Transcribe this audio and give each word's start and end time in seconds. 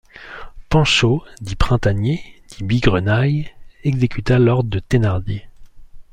Panchaud, 0.69 1.21
dit 1.41 1.55
Printanier, 1.55 2.23
dit 2.47 2.63
Bigrenaille, 2.65 3.51
exécuta 3.83 4.39
l’ordre 4.39 4.67
de 4.71 4.79
Thénardier. 4.79 5.47